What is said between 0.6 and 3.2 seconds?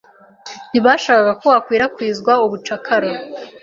Ntibashakaga ko hakwirakwizwa ubucakara.